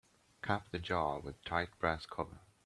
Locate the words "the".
0.71-0.79